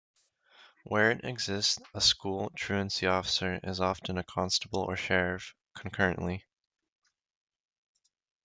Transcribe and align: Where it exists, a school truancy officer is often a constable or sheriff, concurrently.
Where 0.83 1.11
it 1.11 1.23
exists, 1.23 1.77
a 1.93 2.01
school 2.01 2.49
truancy 2.55 3.05
officer 3.05 3.59
is 3.61 3.79
often 3.79 4.17
a 4.17 4.23
constable 4.23 4.79
or 4.81 4.95
sheriff, 4.97 5.53
concurrently. 5.77 6.43